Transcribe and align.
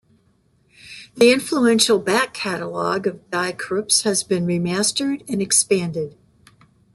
The 1.13 1.31
influential 1.31 1.99
back-catalogue 1.99 3.05
of 3.05 3.29
Die 3.29 3.51
Krupps 3.53 4.01
has 4.01 4.23
been 4.23 4.47
remastered 4.47 5.23
and 5.29 5.43
expanded. 5.43 6.15